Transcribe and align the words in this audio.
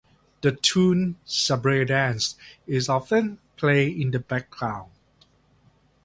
The 0.41 0.51
tune 0.53 1.17
"Sabre 1.25 1.85
Dance" 1.85 2.35
is 2.65 2.89
often 2.89 3.37
played 3.55 4.01
in 4.01 4.09
the 4.09 4.17
background. 4.17 4.89